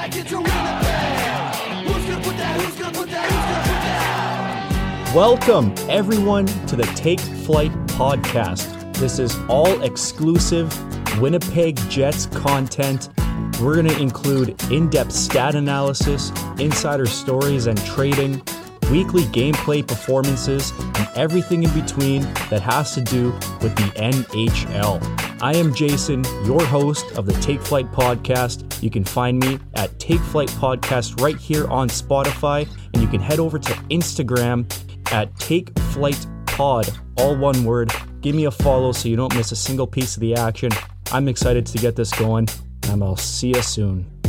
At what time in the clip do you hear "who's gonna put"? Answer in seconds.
1.84-2.36, 2.60-3.08, 3.30-3.76